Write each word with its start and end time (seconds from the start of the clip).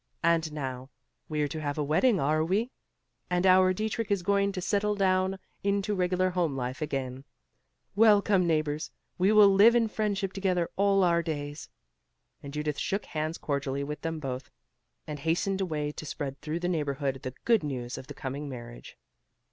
And 0.23 0.51
now 0.51 0.89
we're 1.29 1.47
to 1.49 1.61
have 1.61 1.77
a 1.77 1.83
wedding, 1.83 2.19
are 2.19 2.43
we? 2.43 2.71
and 3.29 3.45
our 3.45 3.71
Dietrich 3.71 4.09
is 4.09 4.23
going 4.23 4.51
to 4.53 4.59
settle 4.59 4.95
down 4.95 5.37
into 5.63 5.93
regular 5.93 6.31
home 6.31 6.57
life 6.57 6.81
again. 6.81 7.23
Welcome, 7.95 8.47
neighbors; 8.47 8.89
we 9.19 9.31
will 9.31 9.53
live 9.53 9.75
in 9.75 9.87
friendship 9.87 10.33
together 10.33 10.67
all 10.75 11.03
our 11.03 11.21
days." 11.21 11.69
And 12.41 12.51
Judith 12.51 12.79
shook 12.79 13.05
hands 13.05 13.37
cordially 13.37 13.83
with 13.83 14.01
them 14.01 14.17
both, 14.19 14.49
and 15.05 15.19
hastened 15.19 15.61
away 15.61 15.91
to 15.91 16.05
spread 16.07 16.41
through 16.41 16.61
the 16.61 16.67
neighborhood 16.67 17.19
the 17.21 17.35
good 17.45 17.61
news 17.61 17.95
of 17.95 18.07
the 18.07 18.15
coming 18.15 18.49
marriage. 18.49 18.97